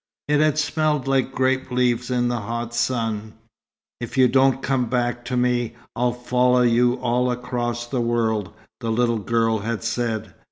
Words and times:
It 0.27 0.39
had 0.39 0.57
smelled 0.57 1.07
like 1.07 1.31
grape 1.31 1.69
leaves 1.69 2.09
in 2.09 2.27
the 2.27 2.39
hot 2.39 2.73
sun. 2.73 3.33
"If 3.99 4.17
you 4.17 4.27
don't 4.27 4.63
come 4.63 4.85
back 4.87 5.23
to 5.25 5.37
me, 5.37 5.75
I'll 5.95 6.11
follow 6.11 6.61
you 6.63 6.95
all 6.95 7.29
across 7.29 7.85
the 7.85 8.01
world," 8.01 8.51
the 8.79 8.89
little 8.91 9.19
girl 9.19 9.59
had 9.59 9.83
said. 9.83 10.33